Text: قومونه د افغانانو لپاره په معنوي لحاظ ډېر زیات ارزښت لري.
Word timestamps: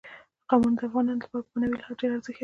قومونه 0.49 0.75
د 0.79 0.81
افغانانو 0.87 1.21
لپاره 1.23 1.43
په 1.45 1.51
معنوي 1.59 1.77
لحاظ 1.79 1.95
ډېر 1.99 2.09
زیات 2.11 2.17
ارزښت 2.19 2.29
لري. 2.35 2.39